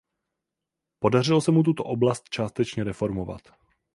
[0.99, 3.41] Podařilo se mu tuto oblast částečně reformovat.